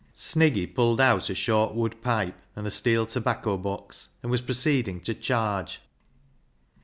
[0.15, 4.99] Sniggy pulled out a short wood pipe and a steel tobacco box, and was proceeding
[5.01, 5.79] to charge.